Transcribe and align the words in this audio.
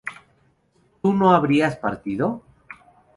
¿tú 0.99 1.13
no 1.13 1.29
habrías 1.31 1.75
partido? 1.75 2.41